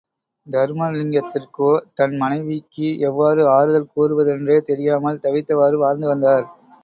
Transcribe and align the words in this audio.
தருமலிங்கத்திற்கோ, 0.47 1.67
தன் 1.93 2.15
மனைவிக்கு 2.17 2.87
எவ்வாறு 3.01 3.43
ஆறுதல் 3.49 3.91
கூறுவதென்றே 3.95 4.57
தெரியாமல், 4.61 5.21
தவித்தவாறு 5.23 5.77
வாழ்ந்து 5.77 6.07
வந்தார். 6.07 6.47